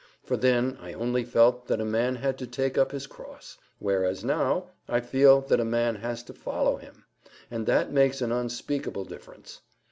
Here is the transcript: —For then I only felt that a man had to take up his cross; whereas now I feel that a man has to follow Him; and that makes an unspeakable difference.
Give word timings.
—For 0.23 0.35
then 0.35 0.79
I 0.81 0.93
only 0.93 1.23
felt 1.23 1.67
that 1.67 1.79
a 1.79 1.85
man 1.85 2.15
had 2.15 2.35
to 2.39 2.47
take 2.47 2.75
up 2.75 2.91
his 2.91 3.05
cross; 3.05 3.59
whereas 3.77 4.23
now 4.23 4.71
I 4.89 4.99
feel 4.99 5.41
that 5.41 5.59
a 5.59 5.63
man 5.63 5.97
has 5.97 6.23
to 6.23 6.33
follow 6.33 6.77
Him; 6.77 7.05
and 7.51 7.67
that 7.67 7.91
makes 7.93 8.19
an 8.19 8.31
unspeakable 8.31 9.05
difference. 9.05 9.61